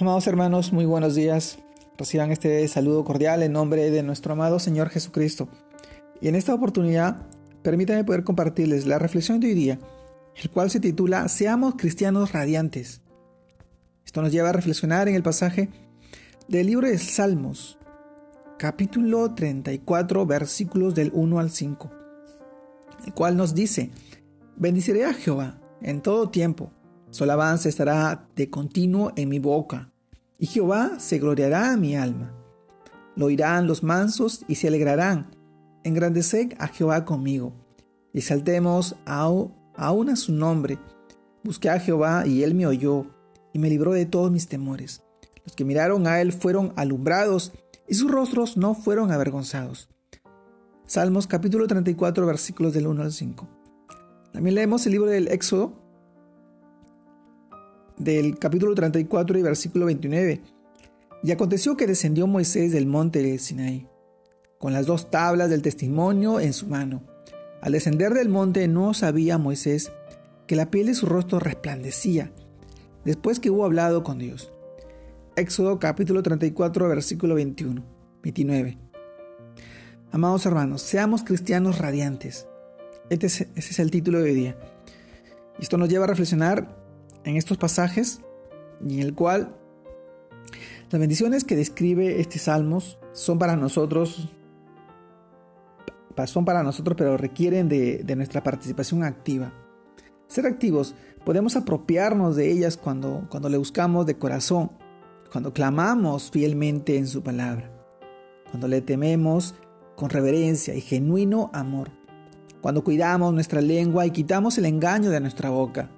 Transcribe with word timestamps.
Amados 0.00 0.28
hermanos, 0.28 0.72
muy 0.72 0.84
buenos 0.84 1.16
días. 1.16 1.58
Reciban 1.96 2.30
este 2.30 2.68
saludo 2.68 3.02
cordial 3.02 3.42
en 3.42 3.50
nombre 3.50 3.90
de 3.90 4.04
nuestro 4.04 4.34
amado 4.34 4.60
Señor 4.60 4.90
Jesucristo. 4.90 5.48
Y 6.20 6.28
en 6.28 6.36
esta 6.36 6.54
oportunidad, 6.54 7.26
permítanme 7.62 8.04
poder 8.04 8.22
compartirles 8.22 8.86
la 8.86 9.00
reflexión 9.00 9.40
de 9.40 9.48
hoy 9.48 9.54
día, 9.54 9.80
el 10.36 10.50
cual 10.50 10.70
se 10.70 10.78
titula 10.78 11.26
Seamos 11.26 11.74
cristianos 11.76 12.30
radiantes. 12.30 13.00
Esto 14.06 14.22
nos 14.22 14.30
lleva 14.30 14.50
a 14.50 14.52
reflexionar 14.52 15.08
en 15.08 15.16
el 15.16 15.24
pasaje 15.24 15.68
del 16.46 16.68
libro 16.68 16.86
de 16.86 16.96
Salmos, 16.98 17.76
capítulo 18.56 19.34
34, 19.34 20.26
versículos 20.26 20.94
del 20.94 21.10
1 21.12 21.40
al 21.40 21.50
5, 21.50 21.90
el 23.04 23.14
cual 23.14 23.36
nos 23.36 23.52
dice, 23.52 23.90
Bendiciré 24.54 25.06
a 25.06 25.12
Jehová 25.12 25.58
en 25.82 26.02
todo 26.02 26.30
tiempo 26.30 26.70
su 27.10 27.24
alabanza 27.24 27.68
estará 27.68 28.28
de 28.36 28.50
continuo 28.50 29.12
en 29.16 29.28
mi 29.28 29.38
boca, 29.38 29.90
y 30.38 30.46
Jehová 30.46 31.00
se 31.00 31.18
gloriará 31.18 31.72
a 31.72 31.76
mi 31.76 31.96
alma. 31.96 32.34
Lo 33.16 33.26
oirán 33.26 33.66
los 33.66 33.82
mansos 33.82 34.44
y 34.46 34.56
se 34.56 34.68
alegrarán. 34.68 35.30
Engrandeced 35.84 36.52
a 36.58 36.68
Jehová 36.68 37.04
conmigo, 37.04 37.54
y 38.12 38.20
saltemos 38.20 38.94
aún 39.06 40.10
a 40.10 40.16
su 40.16 40.32
nombre. 40.32 40.78
Busqué 41.42 41.70
a 41.70 41.80
Jehová 41.80 42.26
y 42.26 42.42
él 42.42 42.54
me 42.54 42.66
oyó, 42.66 43.06
y 43.52 43.58
me 43.58 43.70
libró 43.70 43.92
de 43.92 44.06
todos 44.06 44.30
mis 44.30 44.48
temores. 44.48 45.02
Los 45.44 45.56
que 45.56 45.64
miraron 45.64 46.06
a 46.06 46.20
él 46.20 46.32
fueron 46.32 46.72
alumbrados, 46.76 47.52
y 47.88 47.94
sus 47.94 48.10
rostros 48.10 48.58
no 48.58 48.74
fueron 48.74 49.10
avergonzados. 49.12 49.88
Salmos 50.84 51.26
capítulo 51.26 51.66
34 51.66 52.26
versículos 52.26 52.74
del 52.74 52.86
1 52.86 53.02
al 53.02 53.12
5. 53.12 53.48
También 54.32 54.54
leemos 54.54 54.84
el 54.86 54.92
libro 54.92 55.08
del 55.08 55.28
Éxodo 55.28 55.87
del 57.98 58.38
capítulo 58.38 58.74
34 58.74 59.38
y 59.38 59.42
versículo 59.42 59.86
29. 59.86 60.40
Y 61.22 61.32
aconteció 61.32 61.76
que 61.76 61.86
descendió 61.86 62.26
Moisés 62.26 62.72
del 62.72 62.86
monte 62.86 63.22
de 63.22 63.38
Sinaí, 63.38 63.86
con 64.58 64.72
las 64.72 64.86
dos 64.86 65.10
tablas 65.10 65.50
del 65.50 65.62
testimonio 65.62 66.40
en 66.40 66.52
su 66.52 66.66
mano. 66.66 67.02
Al 67.60 67.72
descender 67.72 68.14
del 68.14 68.28
monte 68.28 68.68
no 68.68 68.94
sabía 68.94 69.36
Moisés 69.36 69.90
que 70.46 70.56
la 70.56 70.70
piel 70.70 70.86
de 70.86 70.94
su 70.94 71.06
rostro 71.06 71.40
resplandecía, 71.40 72.32
después 73.04 73.40
que 73.40 73.50
hubo 73.50 73.64
hablado 73.64 74.04
con 74.04 74.18
Dios. 74.18 74.52
Éxodo 75.36 75.78
capítulo 75.78 76.22
34 76.22 76.88
versículo 76.88 77.34
21, 77.34 77.84
29. 78.22 78.78
Amados 80.12 80.46
hermanos, 80.46 80.82
seamos 80.82 81.22
cristianos 81.22 81.78
radiantes. 81.78 82.46
Este 83.10 83.26
es, 83.26 83.40
ese 83.40 83.50
es 83.56 83.78
el 83.78 83.90
título 83.90 84.18
de 84.18 84.24
hoy 84.24 84.34
día. 84.34 84.56
Esto 85.58 85.76
nos 85.76 85.88
lleva 85.88 86.04
a 86.04 86.08
reflexionar 86.08 86.87
en 87.28 87.36
estos 87.36 87.58
pasajes 87.58 88.20
y 88.86 88.94
en 88.94 89.06
el 89.06 89.14
cual 89.14 89.54
las 90.90 91.00
bendiciones 91.00 91.44
que 91.44 91.56
describe 91.56 92.20
este 92.20 92.38
salmos 92.38 92.98
son 93.12 93.38
para 93.38 93.56
nosotros, 93.56 94.28
son 96.26 96.44
para 96.44 96.62
nosotros, 96.62 96.96
pero 96.96 97.16
requieren 97.16 97.68
de, 97.68 97.98
de 97.98 98.16
nuestra 98.16 98.42
participación 98.42 99.04
activa. 99.04 99.52
Ser 100.26 100.46
activos, 100.46 100.94
podemos 101.24 101.56
apropiarnos 101.56 102.36
de 102.36 102.50
ellas 102.50 102.76
cuando, 102.76 103.26
cuando 103.30 103.48
le 103.48 103.58
buscamos 103.58 104.06
de 104.06 104.16
corazón, 104.16 104.72
cuando 105.30 105.52
clamamos 105.52 106.30
fielmente 106.30 106.96
en 106.96 107.06
su 107.06 107.22
palabra, 107.22 107.70
cuando 108.50 108.66
le 108.66 108.80
tememos 108.80 109.54
con 109.94 110.10
reverencia 110.10 110.74
y 110.74 110.80
genuino 110.80 111.50
amor, 111.52 111.90
cuando 112.60 112.82
cuidamos 112.82 113.34
nuestra 113.34 113.60
lengua 113.60 114.06
y 114.06 114.10
quitamos 114.10 114.58
el 114.58 114.64
engaño 114.64 115.10
de 115.10 115.20
nuestra 115.20 115.50
boca, 115.50 115.90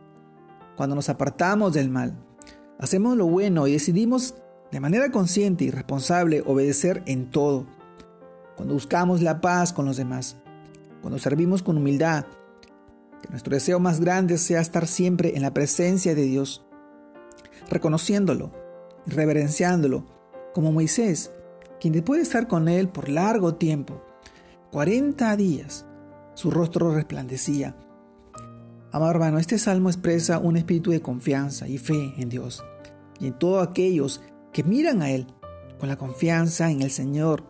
cuando 0.81 0.97
nos 0.97 1.11
apartamos 1.11 1.75
del 1.75 1.91
mal. 1.91 2.15
Hacemos 2.79 3.15
lo 3.15 3.27
bueno 3.27 3.67
y 3.67 3.73
decidimos 3.73 4.37
de 4.73 4.81
manera 4.81 5.13
consciente 5.13 5.65
y 5.65 5.71
responsable 5.71 6.43
obedecer 6.47 7.03
en 7.05 7.31
todo. 7.31 7.67
Cuando 8.57 8.73
buscamos 8.73 9.21
la 9.21 9.43
paz 9.43 9.75
con 9.75 9.85
los 9.85 9.99
demás. 9.99 10.39
Cuando 11.03 11.19
servimos 11.19 11.63
con 11.63 11.77
humildad. 11.77 12.25
Que 13.21 13.29
nuestro 13.29 13.53
deseo 13.53 13.79
más 13.79 14.01
grande 14.01 14.39
sea 14.39 14.63
estar 14.63 14.87
siempre 14.87 15.37
en 15.37 15.43
la 15.43 15.53
presencia 15.53 16.15
de 16.15 16.23
Dios. 16.23 16.65
Reconociéndolo 17.69 18.51
y 19.05 19.11
reverenciándolo. 19.11 20.07
Como 20.55 20.73
Moisés, 20.73 21.31
quien 21.79 21.93
después 21.93 22.21
de 22.21 22.23
estar 22.23 22.49
con 22.49 22.69
él 22.69 22.89
por 22.89 23.11
largo 23.11 23.57
tiempo, 23.57 24.03
40 24.73 25.37
días, 25.37 25.85
su 26.33 26.51
rostro 26.51 26.95
resplandecía 26.95 27.77
Amado 28.93 29.13
hermano, 29.13 29.39
este 29.39 29.57
salmo 29.57 29.89
expresa 29.89 30.41
un 30.41 30.57
espíritu 30.57 30.91
de 30.91 31.01
confianza 31.01 31.69
y 31.69 31.79
fe 31.79 32.13
en 32.17 32.29
Dios 32.29 32.65
y 33.21 33.29
en 33.29 33.39
todos 33.39 33.67
aquellos 33.67 34.21
que 34.53 34.65
miran 34.65 35.01
a 35.01 35.11
Él 35.11 35.29
con 35.79 35.89
la 35.89 35.95
confianza 35.95 36.73
en 36.73 36.83
el 36.83 36.91
Señor 36.91 37.45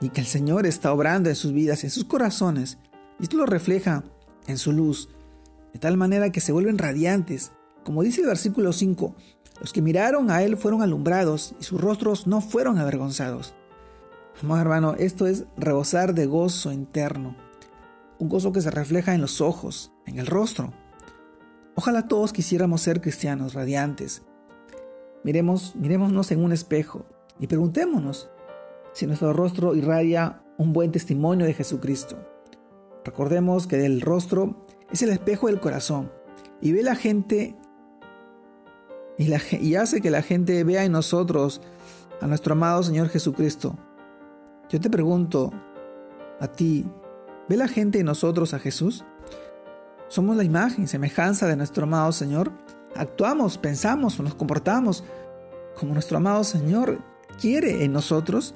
y 0.00 0.10
que 0.10 0.20
el 0.20 0.26
Señor 0.28 0.66
está 0.66 0.92
obrando 0.92 1.28
en 1.28 1.34
sus 1.34 1.52
vidas, 1.52 1.82
en 1.82 1.90
sus 1.90 2.04
corazones. 2.04 2.78
Y 3.18 3.24
esto 3.24 3.38
lo 3.38 3.46
refleja 3.46 4.04
en 4.46 4.56
su 4.56 4.70
luz, 4.70 5.08
de 5.72 5.80
tal 5.80 5.96
manera 5.96 6.30
que 6.30 6.40
se 6.40 6.52
vuelven 6.52 6.78
radiantes. 6.78 7.50
Como 7.84 8.04
dice 8.04 8.20
el 8.20 8.28
versículo 8.28 8.72
5, 8.72 9.16
los 9.60 9.72
que 9.72 9.82
miraron 9.82 10.30
a 10.30 10.44
Él 10.44 10.56
fueron 10.56 10.80
alumbrados 10.82 11.56
y 11.60 11.64
sus 11.64 11.80
rostros 11.80 12.28
no 12.28 12.40
fueron 12.40 12.78
avergonzados. 12.78 13.52
Amado 14.40 14.60
hermano, 14.60 14.94
esto 14.94 15.26
es 15.26 15.44
rebosar 15.56 16.14
de 16.14 16.26
gozo 16.26 16.70
interno 16.70 17.34
un 18.22 18.28
gozo 18.28 18.52
que 18.52 18.60
se 18.60 18.70
refleja 18.70 19.16
en 19.16 19.20
los 19.20 19.40
ojos, 19.40 19.92
en 20.06 20.20
el 20.20 20.28
rostro. 20.28 20.72
Ojalá 21.74 22.06
todos 22.06 22.32
quisiéramos 22.32 22.80
ser 22.80 23.00
cristianos 23.00 23.52
radiantes. 23.52 24.22
Miremos, 25.24 25.74
miremosnos 25.74 26.30
en 26.30 26.44
un 26.44 26.52
espejo 26.52 27.04
y 27.40 27.48
preguntémonos 27.48 28.30
si 28.92 29.08
nuestro 29.08 29.32
rostro 29.32 29.74
irradia 29.74 30.40
un 30.56 30.72
buen 30.72 30.92
testimonio 30.92 31.46
de 31.46 31.54
Jesucristo. 31.54 32.16
Recordemos 33.04 33.66
que 33.66 33.84
el 33.84 34.00
rostro 34.00 34.64
es 34.92 35.02
el 35.02 35.10
espejo 35.10 35.48
del 35.48 35.58
corazón 35.58 36.12
y 36.60 36.70
ve 36.70 36.84
la 36.84 36.94
gente 36.94 37.56
y, 39.18 39.32
y 39.56 39.74
hace 39.74 40.00
que 40.00 40.12
la 40.12 40.22
gente 40.22 40.62
vea 40.62 40.84
en 40.84 40.92
nosotros 40.92 41.60
a 42.20 42.28
nuestro 42.28 42.52
amado 42.52 42.84
Señor 42.84 43.08
Jesucristo. 43.08 43.76
Yo 44.68 44.80
te 44.80 44.90
pregunto 44.90 45.52
a 46.38 46.46
ti, 46.46 46.86
¿Ve 47.52 47.58
la 47.58 47.68
gente 47.68 48.00
en 48.00 48.06
nosotros 48.06 48.54
a 48.54 48.58
Jesús? 48.58 49.04
¿Somos 50.08 50.38
la 50.38 50.42
imagen, 50.42 50.88
semejanza 50.88 51.46
de 51.46 51.54
nuestro 51.54 51.84
amado 51.84 52.10
Señor? 52.10 52.50
¿Actuamos, 52.96 53.58
pensamos 53.58 54.18
o 54.18 54.22
nos 54.22 54.34
comportamos 54.34 55.04
como 55.78 55.92
nuestro 55.92 56.16
amado 56.16 56.44
Señor 56.44 57.00
quiere 57.38 57.84
en 57.84 57.92
nosotros? 57.92 58.54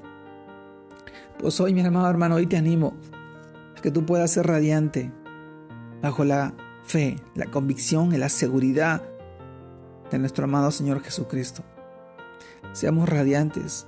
Pues 1.38 1.60
hoy, 1.60 1.74
mi 1.74 1.82
amado 1.82 2.08
hermano, 2.08 2.36
hoy 2.36 2.46
te 2.46 2.56
animo 2.56 2.94
a 3.76 3.82
que 3.82 3.90
tú 3.90 4.06
puedas 4.06 4.30
ser 4.30 4.46
radiante 4.46 5.12
bajo 6.00 6.24
la 6.24 6.54
fe, 6.84 7.16
la 7.34 7.44
convicción 7.50 8.14
y 8.14 8.16
la 8.16 8.30
seguridad 8.30 9.02
de 10.10 10.18
nuestro 10.18 10.44
amado 10.44 10.70
Señor 10.70 11.02
Jesucristo. 11.02 11.62
Seamos 12.72 13.10
radiantes. 13.10 13.86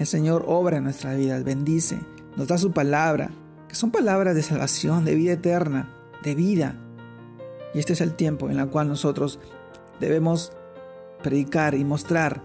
El 0.00 0.08
Señor 0.08 0.44
obra 0.48 0.78
en 0.78 0.82
nuestra 0.82 1.14
vida, 1.14 1.38
bendice, 1.38 2.00
nos 2.36 2.48
da 2.48 2.58
su 2.58 2.72
palabra, 2.72 3.30
son 3.74 3.90
palabras 3.90 4.34
de 4.34 4.42
salvación, 4.42 5.04
de 5.04 5.14
vida 5.14 5.32
eterna, 5.32 5.90
de 6.22 6.34
vida. 6.34 6.76
Y 7.74 7.80
este 7.80 7.92
es 7.92 8.00
el 8.00 8.14
tiempo 8.14 8.48
en 8.48 8.58
el 8.58 8.68
cual 8.68 8.88
nosotros 8.88 9.40
debemos 10.00 10.52
predicar 11.22 11.74
y 11.74 11.84
mostrar, 11.84 12.42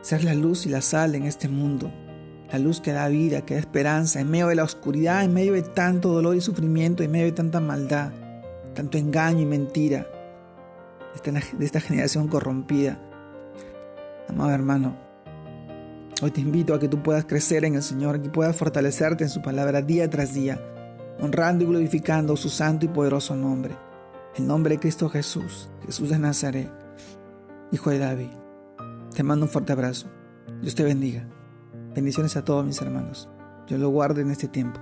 ser 0.00 0.24
la 0.24 0.34
luz 0.34 0.66
y 0.66 0.70
la 0.70 0.80
sal 0.80 1.14
en 1.14 1.24
este 1.24 1.48
mundo, 1.48 1.92
la 2.50 2.58
luz 2.58 2.80
que 2.80 2.92
da 2.92 3.08
vida, 3.08 3.44
que 3.44 3.54
da 3.54 3.60
esperanza, 3.60 4.20
en 4.20 4.30
medio 4.30 4.48
de 4.48 4.54
la 4.54 4.64
oscuridad, 4.64 5.22
en 5.22 5.34
medio 5.34 5.52
de 5.52 5.62
tanto 5.62 6.08
dolor 6.08 6.34
y 6.34 6.40
sufrimiento, 6.40 7.02
en 7.02 7.10
medio 7.10 7.26
de 7.26 7.32
tanta 7.32 7.60
maldad, 7.60 8.12
tanto 8.74 8.98
engaño 8.98 9.40
y 9.40 9.46
mentira 9.46 10.06
de 11.22 11.64
esta 11.64 11.80
generación 11.80 12.28
corrompida. 12.28 12.98
Amado 14.28 14.50
hermano, 14.50 14.96
Hoy 16.24 16.30
te 16.30 16.40
invito 16.40 16.72
a 16.72 16.78
que 16.78 16.86
tú 16.86 17.02
puedas 17.02 17.24
crecer 17.24 17.64
en 17.64 17.74
el 17.74 17.82
Señor, 17.82 18.20
y 18.24 18.28
puedas 18.28 18.54
fortalecerte 18.54 19.24
en 19.24 19.30
su 19.30 19.42
palabra 19.42 19.82
día 19.82 20.08
tras 20.08 20.32
día, 20.34 20.56
honrando 21.20 21.64
y 21.64 21.66
glorificando 21.66 22.36
su 22.36 22.48
santo 22.48 22.86
y 22.86 22.88
poderoso 22.88 23.34
nombre. 23.34 23.76
El 24.36 24.46
nombre 24.46 24.74
de 24.74 24.80
Cristo 24.80 25.08
Jesús, 25.08 25.68
Jesús 25.84 26.10
de 26.10 26.20
Nazaret, 26.20 26.70
Hijo 27.72 27.90
de 27.90 27.98
David. 27.98 28.30
Te 29.12 29.24
mando 29.24 29.46
un 29.46 29.50
fuerte 29.50 29.72
abrazo. 29.72 30.06
Dios 30.60 30.76
te 30.76 30.84
bendiga. 30.84 31.26
Bendiciones 31.92 32.36
a 32.36 32.44
todos 32.44 32.64
mis 32.64 32.80
hermanos. 32.80 33.28
Dios 33.66 33.80
lo 33.80 33.88
guarde 33.88 34.22
en 34.22 34.30
este 34.30 34.46
tiempo. 34.46 34.80